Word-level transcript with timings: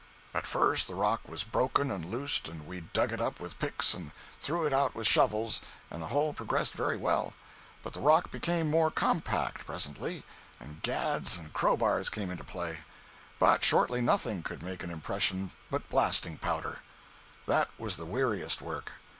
At 0.33 0.47
first 0.47 0.87
the 0.87 0.95
rock 0.95 1.21
was 1.27 1.43
broken 1.43 1.91
and 1.91 2.03
loose 2.05 2.41
and 2.45 2.65
we 2.65 2.81
dug 2.81 3.11
it 3.13 3.21
up 3.21 3.39
with 3.39 3.59
picks 3.59 3.93
and 3.93 4.09
threw 4.39 4.65
it 4.65 4.73
out 4.73 4.95
with 4.95 5.05
shovels, 5.05 5.61
and 5.91 6.01
the 6.01 6.07
hole 6.07 6.33
progressed 6.33 6.73
very 6.73 6.97
well. 6.97 7.35
But 7.83 7.93
the 7.93 7.99
rock 7.99 8.31
became 8.31 8.67
more 8.67 8.89
compact, 8.89 9.63
presently, 9.63 10.23
and 10.59 10.81
gads 10.81 11.37
and 11.37 11.53
crowbars 11.53 12.09
came 12.09 12.31
into 12.31 12.43
play. 12.43 12.79
But 13.37 13.63
shortly 13.63 14.01
nothing 14.01 14.41
could 14.41 14.63
make 14.63 14.81
an 14.81 14.89
impression 14.89 15.51
but 15.69 15.87
blasting 15.87 16.39
powder. 16.39 16.79
That 17.45 17.69
was 17.77 17.97
the 17.97 18.05
weariest 18.07 18.59
work! 18.59 18.93